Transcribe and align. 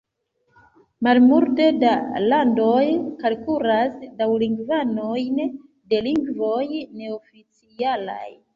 Malmulte 1.07 1.67
da 1.83 1.91
landoj 2.31 2.87
kalkulas 3.21 4.01
dualingvanojn 4.23 5.39
de 5.93 6.03
lingvoj 6.11 6.67
neoficialaj. 6.75 8.29